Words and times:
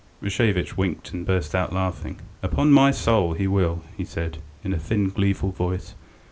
Rashevitch 0.19 0.75
winked 0.75 1.11
and 1.13 1.27
burst 1.27 1.53
out 1.53 1.71
laughing. 1.73 2.19
"Upon 2.41 2.71
my 2.71 2.89
soul, 2.89 3.33
he 3.33 3.45
will!" 3.45 3.83
he 3.95 4.03
said, 4.03 4.39
in 4.63 4.73
a 4.73 4.79
thin, 4.79 5.09
gleeful 5.09 5.51
voice. 5.51 5.93